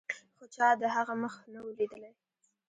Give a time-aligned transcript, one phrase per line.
[0.35, 2.11] خو چا د هغه مخ نه و لیدلی.